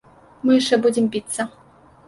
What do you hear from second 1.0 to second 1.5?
біцца.